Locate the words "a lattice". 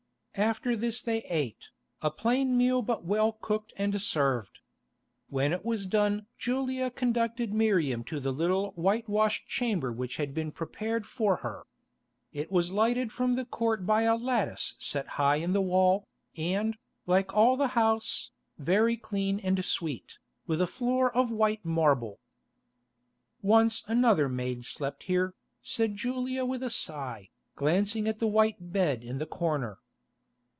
14.03-14.75